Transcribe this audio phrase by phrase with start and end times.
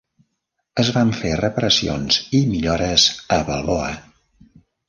[0.83, 3.07] Es van fer reparacions i millores
[3.39, 3.95] a Balboa.